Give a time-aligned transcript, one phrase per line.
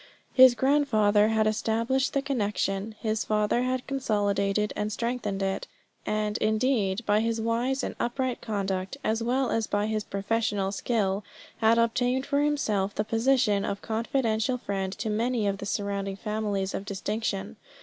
[0.33, 5.67] His grandfather had established the connection; his father had consolidated and strengthened it,
[6.07, 11.23] and, indeed, by his wise and upright conduct, as well as by his professional skill,
[11.57, 16.73] had obtained for himself the position of confidential friend to many of the surrounding families
[16.73, 17.57] of distinction.